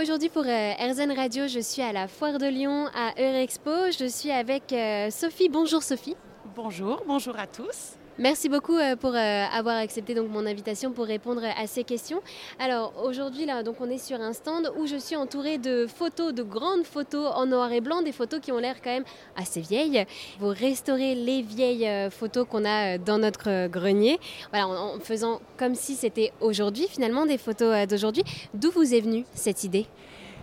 Aujourd'hui 0.00 0.30
pour 0.30 0.44
euh, 0.46 0.72
RZN 0.78 1.12
Radio, 1.12 1.46
je 1.46 1.60
suis 1.60 1.82
à 1.82 1.92
la 1.92 2.08
Foire 2.08 2.38
de 2.38 2.46
Lyon 2.46 2.86
à 2.94 3.12
Eurexpo. 3.20 3.70
Je 3.98 4.06
suis 4.06 4.30
avec 4.30 4.72
euh, 4.72 5.10
Sophie. 5.10 5.50
Bonjour 5.50 5.82
Sophie. 5.82 6.16
Bonjour, 6.56 7.02
bonjour 7.06 7.38
à 7.38 7.46
tous. 7.46 7.99
Merci 8.20 8.50
beaucoup 8.50 8.76
euh, 8.76 8.96
pour 8.96 9.14
euh, 9.14 9.44
avoir 9.50 9.78
accepté 9.78 10.14
donc 10.14 10.28
mon 10.28 10.44
invitation 10.44 10.92
pour 10.92 11.06
répondre 11.06 11.40
à 11.42 11.66
ces 11.66 11.84
questions. 11.84 12.20
Alors 12.58 12.92
aujourd'hui 13.02 13.46
là 13.46 13.62
donc 13.62 13.76
on 13.80 13.88
est 13.88 13.96
sur 13.96 14.20
un 14.20 14.34
stand 14.34 14.70
où 14.76 14.86
je 14.86 14.96
suis 14.96 15.16
entourée 15.16 15.56
de 15.56 15.86
photos, 15.86 16.34
de 16.34 16.42
grandes 16.42 16.84
photos 16.84 17.32
en 17.34 17.46
noir 17.46 17.72
et 17.72 17.80
blanc, 17.80 18.02
des 18.02 18.12
photos 18.12 18.40
qui 18.40 18.52
ont 18.52 18.58
l'air 18.58 18.82
quand 18.84 18.90
même 18.90 19.04
assez 19.36 19.62
vieilles. 19.62 20.04
Vous 20.38 20.50
restaurez 20.50 21.14
les 21.14 21.40
vieilles 21.40 21.88
euh, 21.88 22.10
photos 22.10 22.46
qu'on 22.46 22.66
a 22.66 22.98
dans 22.98 23.16
notre 23.16 23.68
grenier. 23.68 24.20
Voilà, 24.50 24.68
en, 24.68 24.96
en 24.96 25.00
faisant 25.00 25.40
comme 25.56 25.74
si 25.74 25.94
c'était 25.94 26.30
aujourd'hui 26.42 26.88
finalement 26.90 27.24
des 27.24 27.38
photos 27.38 27.86
d'aujourd'hui. 27.86 28.24
D'où 28.52 28.70
vous 28.70 28.92
est 28.92 29.00
venue 29.00 29.24
cette 29.32 29.64
idée? 29.64 29.86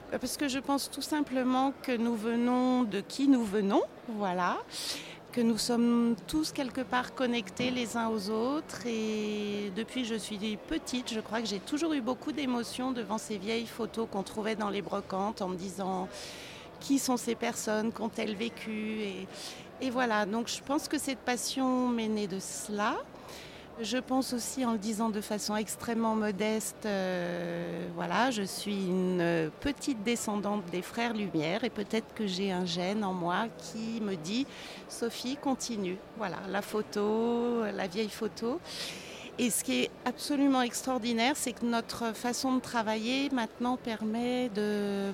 Parce 0.10 0.36
que 0.36 0.48
je 0.48 0.58
pense 0.58 0.90
tout 0.90 1.04
simplement 1.04 1.74
que 1.84 1.92
nous 1.92 2.16
venons 2.16 2.84
de 2.84 3.02
qui 3.02 3.28
nous 3.28 3.44
venons, 3.44 3.84
voilà 4.08 4.58
que 5.38 5.42
nous 5.44 5.60
sommes 5.60 6.16
tous 6.26 6.52
quelque 6.52 6.82
part 6.82 7.14
connectés 7.14 7.70
les 7.70 7.96
uns 7.96 8.10
aux 8.10 8.32
autres. 8.32 8.88
Et 8.88 9.72
depuis 9.76 10.02
que 10.02 10.08
je 10.08 10.16
suis 10.16 10.58
petite, 10.68 11.14
je 11.14 11.20
crois 11.20 11.42
que 11.42 11.48
j'ai 11.48 11.60
toujours 11.60 11.94
eu 11.94 12.02
beaucoup 12.02 12.32
d'émotions 12.32 12.92
devant 12.92 13.20
ces 13.20 13.38
vieilles 13.38 13.68
photos 13.68 14.08
qu'on 14.12 14.24
trouvait 14.24 14.56
dans 14.56 14.72
les 14.72 14.82
brocantes 14.82 15.44
en 15.44 15.50
me 15.50 15.56
disant 15.56 16.10
qui 16.80 16.98
sont 16.98 17.18
ces 17.18 17.36
personnes, 17.36 17.92
qu'ont-elles 17.92 18.36
vécu 18.36 19.02
et, 19.02 19.28
et 19.80 19.92
voilà, 19.92 20.26
donc 20.26 20.48
je 20.48 20.60
pense 20.64 20.88
que 20.88 20.98
cette 20.98 21.20
passion 21.20 21.88
m'est 21.88 22.08
née 22.08 22.26
de 22.26 22.40
cela. 22.40 22.96
Je 23.80 23.98
pense 23.98 24.34
aussi 24.34 24.66
en 24.66 24.72
le 24.72 24.80
disant 24.80 25.10
de 25.10 25.22
façon 25.22 25.56
extrêmement 25.56 26.16
modeste, 26.16 26.88
euh, 26.88 27.88
voilà, 27.94 28.32
je 28.32 28.42
suis 28.42 28.88
une 28.88 29.52
petite 29.60 30.02
descendante 30.02 30.64
des 30.72 30.82
frères 30.82 31.14
Lumière 31.14 31.64
et 31.64 31.70
peut-être 31.70 32.16
que 32.16 32.26
j'ai 32.26 32.52
un 32.52 32.66
gène 32.66 33.04
en 33.04 33.14
moi 33.14 33.46
qui 33.60 34.02
me 34.02 34.16
dit 34.16 34.48
Sophie, 34.90 35.38
continue. 35.38 35.98
Voilà, 36.18 36.38
la 36.50 36.64
photo, 36.64 37.66
la 37.72 37.86
vieille 37.86 38.10
photo. 38.10 38.60
Et 39.40 39.52
ce 39.52 39.64
qui 39.64 39.84
est 39.84 39.92
absolument 40.04 40.64
extraordinaire, 40.64 41.38
c'est 41.38 41.54
que 41.54 41.64
notre 41.64 42.16
façon 42.16 42.56
de 42.56 42.60
travailler 42.60 43.30
maintenant 43.30 43.78
permet 43.78 44.50
de... 44.50 45.12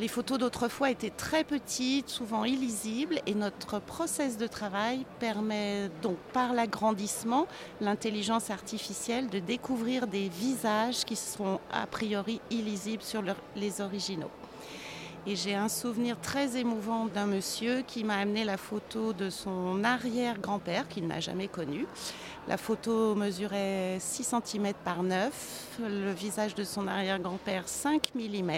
Les 0.00 0.08
photos 0.08 0.38
d'autrefois 0.38 0.90
étaient 0.90 1.10
très 1.10 1.44
petites, 1.44 2.08
souvent 2.08 2.44
illisibles, 2.44 3.20
et 3.26 3.34
notre 3.34 3.78
process 3.78 4.36
de 4.36 4.48
travail 4.48 5.06
permet 5.20 5.88
donc 6.02 6.16
par 6.32 6.52
l'agrandissement, 6.52 7.46
l'intelligence 7.80 8.50
artificielle, 8.50 9.28
de 9.28 9.38
découvrir 9.38 10.08
des 10.08 10.28
visages 10.28 11.04
qui 11.04 11.14
sont 11.14 11.60
a 11.72 11.86
priori 11.86 12.40
illisibles 12.50 13.04
sur 13.04 13.22
les 13.54 13.80
originaux. 13.80 14.30
Et 15.26 15.36
j'ai 15.36 15.54
un 15.54 15.68
souvenir 15.68 16.18
très 16.18 16.56
émouvant 16.56 17.04
d'un 17.04 17.26
monsieur 17.26 17.82
qui 17.82 18.04
m'a 18.04 18.16
amené 18.16 18.42
la 18.42 18.56
photo 18.56 19.12
de 19.12 19.28
son 19.28 19.84
arrière-grand-père 19.84 20.88
qu'il 20.88 21.06
n'a 21.06 21.20
jamais 21.20 21.46
connu. 21.46 21.86
La 22.48 22.56
photo 22.56 23.14
mesurait 23.14 23.98
6 24.00 24.34
cm 24.44 24.72
par 24.82 25.02
9, 25.02 25.78
le 25.80 26.10
visage 26.12 26.54
de 26.54 26.64
son 26.64 26.88
arrière-grand-père 26.88 27.68
5 27.68 28.12
mm. 28.14 28.50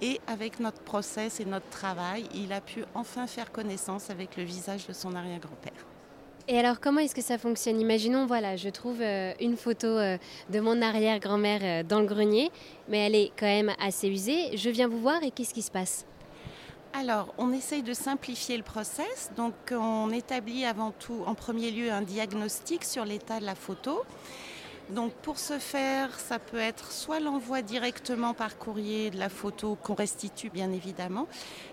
Et 0.00 0.20
avec 0.28 0.60
notre 0.60 0.80
process 0.82 1.40
et 1.40 1.44
notre 1.44 1.68
travail, 1.70 2.28
il 2.32 2.52
a 2.52 2.60
pu 2.60 2.84
enfin 2.94 3.26
faire 3.26 3.50
connaissance 3.50 4.10
avec 4.10 4.36
le 4.36 4.44
visage 4.44 4.86
de 4.86 4.92
son 4.92 5.16
arrière-grand-père. 5.16 5.97
Et 6.50 6.58
alors, 6.58 6.80
comment 6.80 7.00
est-ce 7.00 7.14
que 7.14 7.20
ça 7.20 7.36
fonctionne? 7.36 7.78
Imaginons, 7.78 8.24
voilà, 8.24 8.56
je 8.56 8.70
trouve 8.70 9.02
euh, 9.02 9.34
une 9.38 9.58
photo 9.58 9.86
euh, 9.86 10.16
de 10.48 10.60
mon 10.60 10.80
arrière-grand-mère 10.80 11.60
euh, 11.62 11.82
dans 11.82 12.00
le 12.00 12.06
grenier, 12.06 12.50
mais 12.88 13.00
elle 13.00 13.14
est 13.14 13.32
quand 13.38 13.44
même 13.44 13.70
assez 13.78 14.08
usée. 14.08 14.56
Je 14.56 14.70
viens 14.70 14.88
vous 14.88 14.98
voir 14.98 15.22
et 15.22 15.30
qu'est-ce 15.30 15.52
qui 15.52 15.60
se 15.60 15.70
passe? 15.70 16.06
Alors, 16.94 17.34
on 17.36 17.52
essaye 17.52 17.82
de 17.82 17.92
simplifier 17.92 18.56
le 18.56 18.62
process. 18.62 19.30
Donc, 19.36 19.52
on 19.72 20.10
établit 20.10 20.64
avant 20.64 20.92
tout, 20.92 21.22
en 21.26 21.34
premier 21.34 21.70
lieu, 21.70 21.92
un 21.92 22.00
diagnostic 22.00 22.82
sur 22.82 23.04
l'état 23.04 23.40
de 23.40 23.44
la 23.44 23.54
photo. 23.54 24.00
Donc 24.90 25.12
pour 25.12 25.38
ce 25.38 25.58
faire, 25.58 26.18
ça 26.18 26.38
peut 26.38 26.58
être 26.58 26.92
soit 26.92 27.20
l'envoi 27.20 27.60
directement 27.60 28.32
par 28.32 28.56
courrier 28.56 29.10
de 29.10 29.18
la 29.18 29.28
photo 29.28 29.76
qu'on 29.82 29.94
restitue 29.94 30.48
bien 30.48 30.72
évidemment, 30.72 31.26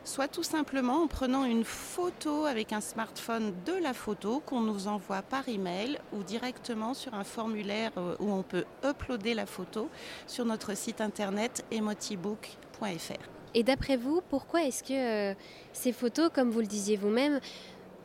soit 0.04 0.28
tout 0.28 0.44
simplement 0.44 1.04
en 1.04 1.08
prenant 1.08 1.46
une 1.46 1.64
photo 1.64 2.46
avec 2.46 2.74
un 2.74 2.82
smartphone 2.82 3.54
de 3.66 3.74
la 3.74 3.94
photo 3.94 4.42
qu'on 4.46 4.60
nous 4.60 4.88
envoie 4.88 5.22
par 5.22 5.48
email 5.48 5.98
ou 6.12 6.24
directement 6.24 6.94
sur 6.94 7.14
un 7.14 7.24
formulaire 7.24 7.92
euh, 7.98 8.18
où 8.20 8.32
on 8.34 8.44
peut 8.44 8.66
uploader 8.84 9.34
la 9.34 9.46
photo 9.46 9.90
sur 10.28 10.44
notre 10.44 10.76
site 10.76 11.00
internet 11.00 11.64
emotibook.fr. 11.72 13.14
Et 13.54 13.64
d'après 13.64 13.96
vous, 13.96 14.20
pourquoi 14.30 14.64
est-ce 14.64 14.84
que 14.84 15.32
euh, 15.32 15.34
ces 15.72 15.94
photos, 15.94 16.30
comme 16.34 16.50
vous 16.50 16.60
le 16.60 16.68
disiez 16.68 16.98
vous-même, 16.98 17.40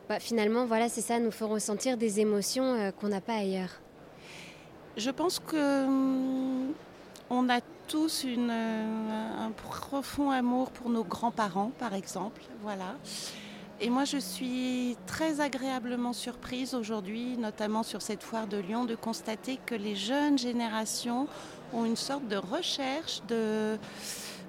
bah, 0.08 0.20
finalement, 0.20 0.66
voilà, 0.66 0.88
c'est 0.88 1.00
ça, 1.00 1.18
nous 1.18 1.32
font 1.32 1.48
ressentir 1.48 1.96
des 1.96 2.20
émotions 2.20 2.74
euh, 2.74 2.92
qu'on 2.92 3.08
n'a 3.08 3.20
pas 3.20 3.34
ailleurs? 3.34 3.80
Je 4.96 5.10
pense 5.10 5.38
que 5.38 5.84
hum, 5.86 6.72
on 7.30 7.48
a 7.48 7.60
tous 7.88 8.24
euh, 8.26 9.46
un 9.46 9.50
profond 9.50 10.30
amour 10.30 10.70
pour 10.70 10.90
nos 10.90 11.04
grands-parents, 11.04 11.72
par 11.78 11.94
exemple. 11.94 12.42
Voilà. 12.62 12.96
Et 13.80 13.88
moi, 13.88 14.04
je 14.04 14.18
suis 14.18 14.96
très 15.06 15.40
agréablement 15.40 16.12
surprise 16.12 16.74
aujourd'hui, 16.74 17.36
notamment 17.38 17.82
sur 17.82 18.02
cette 18.02 18.22
foire 18.22 18.46
de 18.46 18.58
Lyon, 18.58 18.84
de 18.84 18.94
constater 18.94 19.58
que 19.64 19.74
les 19.74 19.96
jeunes 19.96 20.38
générations 20.38 21.26
ont 21.72 21.84
une 21.84 21.96
sorte 21.96 22.28
de 22.28 22.36
recherche 22.36 23.22
de 23.28 23.78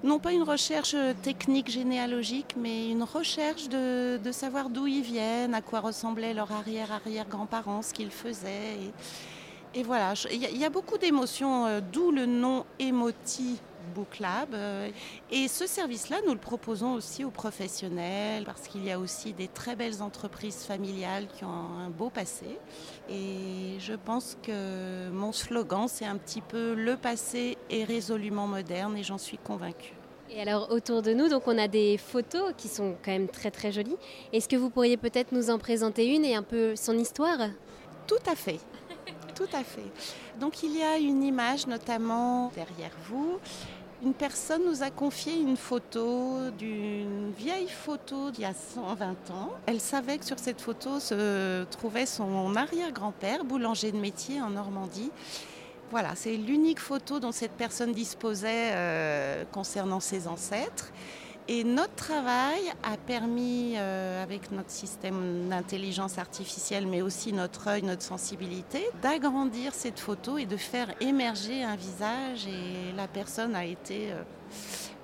non 0.03 0.19
pas 0.19 0.33
une 0.33 0.43
recherche 0.43 0.95
technique 1.21 1.69
généalogique, 1.69 2.55
mais 2.57 2.89
une 2.89 3.03
recherche 3.03 3.69
de, 3.69 4.19
savoir 4.31 4.69
d'où 4.69 4.87
ils 4.87 5.03
viennent, 5.03 5.53
à 5.53 5.61
quoi 5.61 5.79
ressemblaient 5.79 6.33
leurs 6.33 6.51
arrière-arrière-grands-parents, 6.51 7.83
ce 7.83 7.93
qu'ils 7.93 8.11
faisaient. 8.11 8.77
Et 9.73 9.83
voilà, 9.83 10.13
il 10.29 10.57
y, 10.57 10.65
a 10.65 10.69
beaucoup 10.69 10.97
d'émotions, 10.97 11.65
euh, 11.65 11.79
d'où 11.79 12.11
le 12.11 12.25
nom 12.25 12.65
Emoti 12.77 13.57
Book 13.95 14.19
Lab. 14.19 14.53
Euh, 14.53 14.89
et 15.31 15.47
ce 15.47 15.65
service-là, 15.65 16.17
nous 16.25 16.33
le 16.33 16.39
proposons 16.39 16.93
aussi 16.93 17.23
aux 17.23 17.29
professionnels 17.29 18.43
parce 18.43 18.67
qu'il 18.67 18.83
y 18.83 18.91
a 18.91 18.99
aussi 18.99 19.31
des 19.31 19.47
très 19.47 19.77
belles 19.77 20.01
entreprises 20.01 20.65
familiales 20.65 21.27
qui 21.37 21.45
ont 21.45 21.79
un 21.79 21.89
beau 21.89 22.09
passé. 22.09 22.59
Et 23.09 23.77
je 23.79 23.93
pense 23.93 24.37
que 24.43 25.09
mon 25.09 25.31
slogan, 25.31 25.87
c'est 25.87 26.05
un 26.05 26.17
petit 26.17 26.41
peu 26.41 26.73
le 26.73 26.97
passé 26.97 27.57
est 27.69 27.85
résolument 27.85 28.47
moderne 28.47 28.97
et 28.97 29.03
j'en 29.03 29.17
suis 29.17 29.37
convaincue. 29.37 29.93
Et 30.29 30.41
alors 30.41 30.69
autour 30.71 31.01
de 31.01 31.13
nous, 31.13 31.29
donc 31.29 31.43
on 31.47 31.57
a 31.57 31.69
des 31.69 31.97
photos 31.97 32.53
qui 32.57 32.67
sont 32.67 32.95
quand 33.03 33.11
même 33.11 33.29
très 33.29 33.51
très 33.51 33.71
jolies. 33.71 33.97
Est-ce 34.33 34.49
que 34.49 34.57
vous 34.57 34.69
pourriez 34.69 34.97
peut-être 34.97 35.31
nous 35.31 35.49
en 35.49 35.57
présenter 35.59 36.13
une 36.13 36.25
et 36.25 36.35
un 36.35 36.43
peu 36.43 36.75
son 36.75 36.97
histoire? 36.97 37.37
Tout 38.07 38.29
à 38.29 38.35
fait. 38.35 38.59
Tout 39.35 39.49
à 39.53 39.63
fait. 39.63 39.91
Donc 40.39 40.63
il 40.63 40.77
y 40.77 40.83
a 40.83 40.97
une 40.97 41.23
image 41.23 41.67
notamment 41.67 42.51
derrière 42.55 42.91
vous. 43.09 43.39
Une 44.03 44.13
personne 44.15 44.63
nous 44.65 44.81
a 44.81 44.89
confié 44.89 45.35
une 45.35 45.57
photo 45.57 46.49
d'une 46.57 47.31
vieille 47.37 47.69
photo 47.69 48.31
d'il 48.31 48.41
y 48.41 48.45
a 48.45 48.53
120 48.53 49.29
ans. 49.29 49.51
Elle 49.67 49.79
savait 49.79 50.17
que 50.17 50.25
sur 50.25 50.39
cette 50.39 50.59
photo 50.59 50.99
se 50.99 51.63
trouvait 51.65 52.07
son 52.07 52.55
arrière-grand-père, 52.55 53.45
boulanger 53.45 53.91
de 53.91 53.97
métier 53.97 54.41
en 54.41 54.49
Normandie. 54.49 55.11
Voilà, 55.91 56.15
c'est 56.15 56.35
l'unique 56.35 56.79
photo 56.79 57.19
dont 57.19 57.31
cette 57.31 57.51
personne 57.51 57.91
disposait 57.91 58.71
euh, 58.71 59.43
concernant 59.51 59.99
ses 59.99 60.27
ancêtres. 60.27 60.91
Et 61.53 61.65
notre 61.65 61.95
travail 61.95 62.61
a 62.81 62.95
permis, 62.95 63.73
euh, 63.75 64.23
avec 64.23 64.53
notre 64.53 64.71
système 64.71 65.49
d'intelligence 65.49 66.17
artificielle, 66.17 66.87
mais 66.87 67.01
aussi 67.01 67.33
notre 67.33 67.67
œil, 67.67 67.83
notre 67.83 68.03
sensibilité, 68.03 68.87
d'agrandir 69.01 69.73
cette 69.73 69.99
photo 69.99 70.37
et 70.37 70.45
de 70.45 70.55
faire 70.55 70.93
émerger 71.01 71.61
un 71.61 71.75
visage. 71.75 72.47
Et 72.47 72.95
la 72.95 73.09
personne 73.09 73.53
a 73.53 73.65
été, 73.65 74.13
euh, 74.13 74.23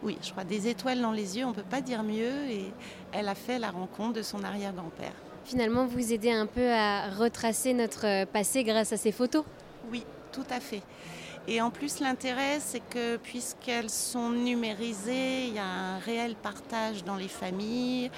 oui, 0.04 0.18
je 0.24 0.32
crois, 0.32 0.46
des 0.46 0.70
étoiles 0.70 1.02
dans 1.02 1.12
les 1.12 1.38
yeux, 1.38 1.44
on 1.44 1.50
ne 1.50 1.54
peut 1.54 1.64
pas 1.64 1.82
dire 1.82 2.02
mieux. 2.02 2.50
Et 2.50 2.72
elle 3.12 3.28
a 3.28 3.36
fait 3.36 3.60
la 3.60 3.70
rencontre 3.70 4.14
de 4.14 4.22
son 4.22 4.42
arrière-grand-père. 4.46 5.12
Finalement, 5.44 5.86
vous 5.86 6.14
aidez 6.14 6.32
un 6.32 6.46
peu 6.46 6.72
à 6.72 7.10
retracer 7.10 7.74
notre 7.74 8.24
passé 8.24 8.64
grâce 8.64 8.94
à 8.94 8.98
ces 8.98 9.12
photos? 9.12 9.44
Oui, 9.92 10.06
tout 10.32 10.48
à 10.50 10.62
fait. 10.62 10.82
Et 11.50 11.62
en 11.62 11.70
plus, 11.70 12.02
l'intérêt, 12.02 12.60
c'est 12.60 12.82
que 12.82 13.16
puisqu'elles 13.16 13.90
sont 13.90 14.30
numérisées, 14.30 15.46
il 15.48 15.54
y 15.54 15.60
a 15.60 15.66
un 15.66 15.98
réel 15.98 16.36
partage 16.36 17.06
dans 17.06 17.16
les 17.16 17.30
familles. 17.30 18.12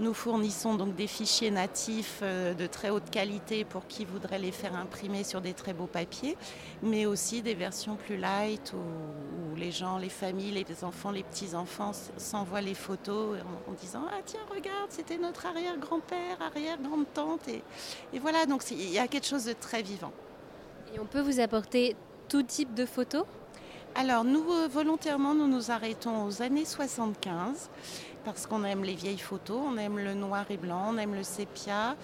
Nous 0.00 0.12
fournissons 0.14 0.74
donc 0.74 0.96
des 0.96 1.06
fichiers 1.06 1.52
natifs 1.52 2.20
euh, 2.22 2.54
de 2.54 2.66
très 2.66 2.90
haute 2.90 3.08
qualité 3.08 3.64
pour 3.64 3.86
qui 3.86 4.04
voudrait 4.04 4.40
les 4.40 4.50
faire 4.50 4.74
imprimer 4.74 5.22
sur 5.22 5.40
des 5.40 5.52
très 5.52 5.74
beaux 5.74 5.86
papiers, 5.86 6.36
mais 6.82 7.06
aussi 7.06 7.40
des 7.40 7.54
versions 7.54 7.94
plus 7.94 8.16
light 8.16 8.72
où, 8.72 9.54
les 9.54 9.70
gens, 9.70 9.98
les 9.98 10.08
familles, 10.08 10.50
les 10.50 10.82
enfants, 10.82 11.12
les 11.12 11.22
petits-enfants 11.22 11.92
s'envoient 12.16 12.62
les 12.62 12.74
photos 12.74 13.38
en, 13.68 13.72
disant 13.74 14.02
Ah 14.10 14.22
tiens, 14.24 14.40
regarde, 14.50 14.88
c'était 14.88 15.18
notre 15.18 15.46
arrière-grand-père, 15.46 16.40
arrière-grande-tante. 16.40 17.46
Et, 17.46 17.62
et 18.12 18.18
voilà, 18.18 18.46
donc 18.46 18.64
il 18.72 18.90
y 18.90 18.98
a 18.98 19.06
quelque 19.06 19.26
chose 19.26 19.44
de 19.44 19.52
très 19.52 19.82
vivant. 19.82 20.12
Et 20.94 20.98
on 20.98 21.04
peut 21.04 21.20
vous 21.20 21.38
apporter 21.38 21.94
tout 22.28 22.42
type 22.42 22.74
de 22.74 22.86
photos 22.86 23.24
Alors 23.94 24.24
nous, 24.24 24.44
euh, 24.52 24.68
volontairement, 24.68 25.34
nous 25.34 25.46
nous 25.46 25.70
arrêtons 25.70 26.24
aux 26.24 26.42
années 26.42 26.64
75 26.64 27.70
parce 28.24 28.46
qu'on 28.46 28.64
aime 28.64 28.84
les 28.84 28.94
vieilles 28.94 29.18
photos, 29.18 29.60
on 29.64 29.76
aime 29.76 29.98
le 29.98 30.14
noir 30.14 30.44
et 30.50 30.56
blanc, 30.56 30.90
on 30.90 30.98
aime 30.98 31.14
le 31.14 31.22
sépia. 31.22 31.96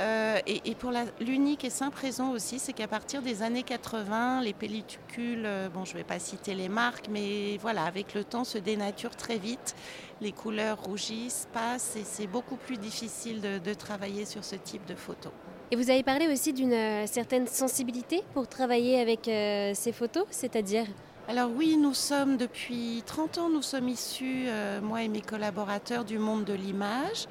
Euh, 0.00 0.38
et, 0.46 0.74
pour 0.76 0.92
l'unique 1.20 1.64
et 1.64 1.70
simple 1.70 1.98
raison 2.00 2.30
aussi, 2.30 2.60
c'est 2.60 2.72
qu'à 2.72 2.86
partir 2.86 3.20
des 3.20 3.42
années 3.42 3.64
80, 3.64 4.42
les 4.42 4.52
pellicules, 4.52 5.42
euh, 5.44 5.68
bon 5.68 5.84
je 5.84 5.92
ne 5.94 5.98
vais 5.98 6.04
pas 6.04 6.20
citer 6.20 6.54
les 6.54 6.68
marques, 6.68 7.08
mais 7.10 7.56
voilà, 7.56 7.82
avec 7.82 8.14
le 8.14 8.22
temps 8.22 8.44
se 8.44 8.58
dénaturent 8.58 9.16
très 9.16 9.38
vite, 9.38 9.74
les 10.20 10.30
couleurs 10.30 10.80
rougissent, 10.84 11.48
passent 11.52 11.96
et 11.96 12.04
c'est 12.04 12.28
beaucoup 12.28 12.56
plus 12.56 12.76
difficile 12.76 13.40
de, 13.40 13.74
travailler 13.74 14.24
sur 14.24 14.44
ce 14.44 14.56
type 14.56 14.84
de 14.86 14.94
photos. 14.94 15.32
Et 15.70 15.76
vous 15.76 15.90
avez 15.90 16.02
parlé 16.02 16.28
aussi 16.28 16.52
d'une 16.52 16.72
euh, 16.72 17.06
certaine 17.06 17.46
sensibilité 17.46 18.22
pour 18.34 18.48
travailler 18.48 19.00
avec 19.00 19.24
ces 19.24 19.92
photos, 19.92 20.24
c'est-à-dire? 20.30 20.86
Alors 21.28 21.50
oui, 21.54 21.76
nous 21.76 21.92
sommes 21.92 22.38
depuis 22.38 23.02
30 23.04 23.38
ans, 23.38 23.50
nous 23.50 23.60
sommes 23.60 23.88
issus, 23.88 24.46
moi 24.82 25.02
et 25.02 25.08
mes 25.08 25.20
collaborateurs, 25.20 26.04
du 26.06 26.18
monde 26.18 26.44
de 26.44 26.54
l'image 26.54 27.26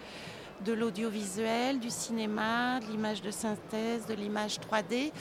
de 0.66 0.74
l'audiovisuel, 0.74 1.80
du 1.80 1.90
cinéma, 1.90 2.80
de 2.80 2.88
l'image 2.92 3.22
de 3.22 3.32
synthèse, 3.32 4.06
de 4.08 4.14
l'image 4.14 4.58
3D. 4.60 5.12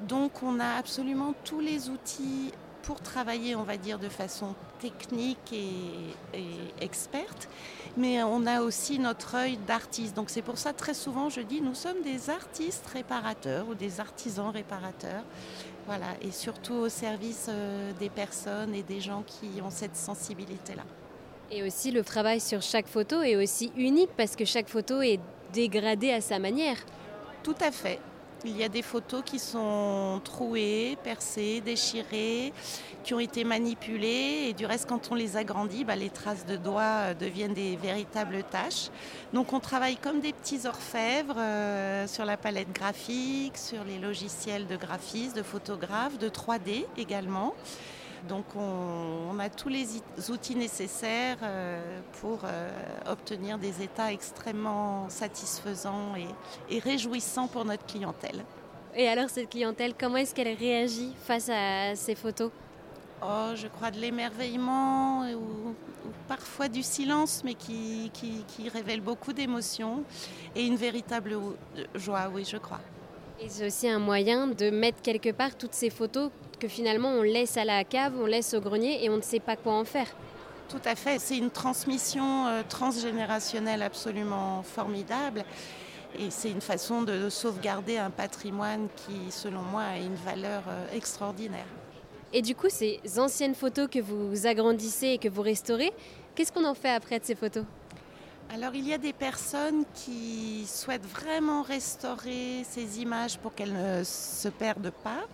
Donc 0.00 0.42
on 0.42 0.58
a 0.60 0.76
absolument 0.78 1.34
tous 1.44 1.60
les 1.60 1.90
outils 1.90 2.52
pour 2.86 3.00
travailler, 3.00 3.56
on 3.56 3.64
va 3.64 3.76
dire, 3.76 3.98
de 3.98 4.08
façon 4.08 4.54
technique 4.78 5.52
et, 5.52 6.44
experte, 6.80 7.48
mais 7.96 8.22
on 8.22 8.46
a 8.46 8.60
aussi 8.60 9.00
notre 9.00 9.34
œil 9.34 9.58
d'artiste. 9.66 10.14
Donc 10.14 10.30
c'est 10.30 10.42
pour 10.42 10.56
ça 10.56 10.72
très 10.72 10.94
souvent 10.94 11.28
je 11.28 11.40
dis 11.40 11.60
nous 11.60 11.74
sommes 11.74 12.02
des 12.02 12.30
artistes 12.30 12.86
réparateurs 12.86 13.68
ou 13.68 13.74
des 13.74 14.00
artisans 14.00 14.50
réparateurs. 14.50 15.24
Voilà, 15.86 16.06
et 16.20 16.30
surtout 16.30 16.74
au 16.74 16.88
service 16.88 17.46
euh, 17.48 17.92
des 18.00 18.08
personnes 18.08 18.74
et 18.74 18.82
des 18.82 19.00
gens 19.00 19.22
qui 19.26 19.60
ont 19.62 19.70
cette 19.70 19.96
sensibilité-là. 19.96 20.82
Et 21.50 21.62
aussi 21.62 21.90
le 21.92 22.02
travail 22.02 22.40
sur 22.40 22.60
chaque 22.60 22.88
photo 22.88 23.22
est 23.22 23.36
aussi 23.36 23.72
unique 23.76 24.10
parce 24.16 24.36
que 24.36 24.44
chaque 24.44 24.68
photo 24.68 25.00
est 25.00 25.20
dégradée 25.52 26.12
à 26.12 26.20
sa 26.20 26.38
manière. 26.38 26.76
Tout 27.42 27.54
à 27.60 27.70
fait. 27.70 28.00
Il 28.44 28.56
y 28.56 28.62
a 28.62 28.68
des 28.68 28.82
photos 28.82 29.22
qui 29.24 29.38
sont 29.38 30.20
trouées, 30.22 30.98
percées, 31.02 31.62
déchirées, 31.62 32.52
qui 33.02 33.14
ont 33.14 33.18
été 33.18 33.44
manipulées. 33.44 34.48
Et 34.48 34.52
du 34.52 34.66
reste, 34.66 34.86
quand 34.86 35.10
on 35.10 35.14
les 35.14 35.38
agrandit, 35.38 35.84
bah, 35.84 35.96
les 35.96 36.10
traces 36.10 36.44
de 36.44 36.56
doigts 36.56 36.82
euh, 36.82 37.14
deviennent 37.14 37.54
des 37.54 37.76
véritables 37.76 38.44
taches. 38.50 38.90
Donc 39.32 39.52
on 39.52 39.60
travaille 39.60 39.96
comme 39.96 40.20
des 40.20 40.34
petits 40.34 40.66
orfèvres 40.66 41.38
euh, 41.38 42.06
sur 42.06 42.26
la 42.26 42.36
palette 42.36 42.72
graphique, 42.72 43.56
sur 43.56 43.84
les 43.84 43.98
logiciels 43.98 44.66
de 44.66 44.76
graphistes, 44.76 45.34
de 45.34 45.42
photographes, 45.42 46.18
de 46.18 46.28
3D 46.28 46.84
également. 46.98 47.54
Donc 48.28 48.44
on, 48.56 49.38
a 49.38 49.48
tous 49.48 49.68
les 49.68 49.86
outils 50.30 50.56
nécessaires 50.56 51.38
euh, 51.42 52.00
pour 52.20 52.40
euh, 52.44 52.70
obtenir 53.06 53.58
des 53.58 53.82
états 53.82 54.12
extrêmement 54.12 55.08
satisfaisants 55.08 56.14
et, 56.70 56.78
réjouissants 56.78 57.46
pour 57.48 57.64
notre 57.64 57.84
clientèle. 57.86 58.44
Et 58.94 59.08
alors 59.08 59.28
cette 59.28 59.50
clientèle, 59.50 59.94
comment 59.98 60.16
est-ce 60.16 60.34
qu'elle 60.34 60.56
réagit 60.56 61.12
face 61.24 61.50
à 61.50 61.94
ces 61.94 62.14
photos? 62.14 62.50
Oh, 63.22 63.52
je 63.54 63.66
crois 63.68 63.90
de 63.90 63.98
l'émerveillement 63.98 65.30
ou, 65.32 65.74
parfois 66.28 66.68
du 66.68 66.82
silence, 66.82 67.42
mais 67.44 67.54
qui, 67.54 68.10
qui 68.12 68.68
révèle 68.68 69.00
beaucoup 69.00 69.32
d'émotions 69.32 70.02
et 70.54 70.64
une 70.66 70.76
véritable 70.76 71.36
joie, 71.94 72.30
oui, 72.32 72.44
je 72.44 72.56
crois. 72.56 72.80
Et 73.38 73.48
c'est 73.48 73.66
aussi 73.66 73.88
un 73.88 73.98
moyen 73.98 74.46
de 74.46 74.70
mettre 74.70 75.02
quelque 75.02 75.30
part 75.30 75.56
toutes 75.56 75.74
ces 75.74 75.90
photos 75.90 76.30
que 76.58 76.68
finalement 76.68 77.10
on 77.10 77.22
laisse 77.22 77.58
à 77.58 77.64
la 77.64 77.84
cave, 77.84 78.14
on 78.18 78.24
laisse 78.24 78.54
au 78.54 78.60
grenier 78.60 79.04
et 79.04 79.10
on 79.10 79.18
ne 79.18 79.22
sait 79.22 79.40
pas 79.40 79.56
quoi 79.56 79.74
en 79.74 79.84
faire. 79.84 80.06
Tout 80.68 80.80
à 80.84 80.94
fait, 80.94 81.18
c'est 81.18 81.36
une 81.36 81.50
transmission 81.50 82.46
euh, 82.46 82.62
transgénérationnelle 82.68 83.82
absolument 83.82 84.62
formidable. 84.62 85.44
Et 86.18 86.30
c'est 86.30 86.50
une 86.50 86.62
façon 86.62 87.02
de 87.02 87.28
sauvegarder 87.28 87.98
un 87.98 88.10
patrimoine 88.10 88.88
qui, 88.96 89.30
selon 89.30 89.60
moi, 89.60 89.82
a 89.82 89.98
une 89.98 90.14
valeur 90.14 90.62
euh, 90.68 90.86
extraordinaire. 90.94 91.66
Et 92.32 92.42
du 92.42 92.54
coup, 92.54 92.68
ces 92.70 93.00
anciennes 93.18 93.54
photos 93.54 93.88
que 93.88 94.00
vous 94.00 94.46
agrandissez 94.46 95.08
et 95.08 95.18
que 95.18 95.28
vous 95.28 95.42
restaurez, 95.42 95.92
qu'est-ce 96.34 96.50
qu'on 96.52 96.64
en 96.64 96.74
fait 96.74 96.90
après 96.90 97.20
de 97.20 97.24
ces 97.24 97.34
photos? 97.34 97.64
Alors 98.52 98.74
il 98.74 98.86
y 98.86 98.92
a 98.92 98.98
des 98.98 99.12
personnes 99.12 99.84
qui 99.94 100.66
souhaitent 100.66 101.06
vraiment 101.06 101.62
restaurer 101.62 102.64
ces 102.68 103.00
images 103.00 103.38
pour 103.38 103.54
qu'elles 103.54 103.72
ne 103.72 104.04
se 104.04 104.48
perdent 104.48 104.92
pas, 105.02 105.24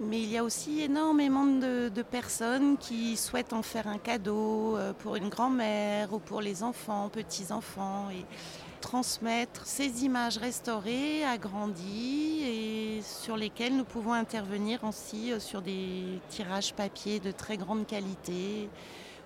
mais 0.00 0.20
il 0.20 0.30
y 0.30 0.38
a 0.38 0.44
aussi 0.44 0.80
énormément 0.80 1.44
de, 1.44 1.90
personnes 2.10 2.78
qui 2.78 3.16
souhaitent 3.16 3.52
en 3.52 3.62
faire 3.62 3.86
un 3.86 3.98
cadeau 3.98 4.76
euh, 4.76 4.92
pour 4.94 5.16
une 5.16 5.28
grand-mère 5.28 6.12
ou 6.14 6.18
pour 6.18 6.40
les 6.40 6.62
enfants, 6.62 7.10
petits-enfants, 7.10 8.08
et 8.10 8.24
transmettre 8.80 9.66
ces 9.66 10.04
images 10.04 10.38
restaurées, 10.38 11.24
agrandies 11.24 12.44
et 12.44 13.02
sur 13.02 13.36
lesquelles 13.36 13.76
nous 13.76 13.84
pouvons 13.84 14.14
intervenir 14.14 14.84
aussi 14.84 15.32
euh, 15.32 15.40
sur 15.40 15.60
des 15.60 16.20
tirages 16.30 16.72
papier 16.72 17.20
de 17.20 17.30
très 17.30 17.56
grande 17.56 17.86
qualité 17.86 18.70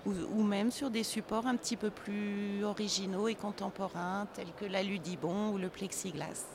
ou, 0.06 0.42
même 0.42 0.70
sur 0.70 0.90
des 0.90 1.02
supports 1.02 1.46
un 1.46 1.56
petit 1.56 1.76
peu 1.76 1.90
plus 1.90 2.64
originaux 2.64 3.28
et 3.28 3.34
contemporains 3.34 4.26
tels 4.34 4.52
que 4.58 4.64
la 4.64 4.82
Ludibon 4.82 5.50
ou 5.50 5.58
le 5.58 5.68
plexiglas. 5.68 6.46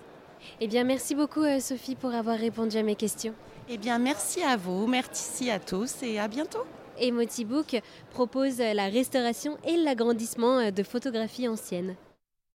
Eh 0.60 0.68
bien, 0.68 0.84
merci 0.84 1.16
beaucoup 1.16 1.44
euh, 1.44 1.60
Sophie 1.60 1.96
pour 1.96 2.14
avoir 2.14 2.38
répondu 2.38 2.78
à 2.78 2.84
mes 2.84 2.96
questions. 2.96 3.34
Eh 3.70 3.78
bien, 3.78 4.00
merci 4.00 4.44
à 4.44 4.56
vous, 4.56 4.88
merci 4.88 5.50
à 5.50 5.60
tous 5.60 6.04
et 6.04 6.20
à 6.20 6.28
bientôt. 6.28 6.64
Emotibook 7.00 7.82
propose 8.12 8.60
la 8.60 8.86
restauration 8.86 9.58
et 9.66 9.78
l'agrandissement 9.78 10.60
euh, 10.60 10.72
de 10.72 10.84
photographies 10.84 11.48
anciennes. 11.48 11.96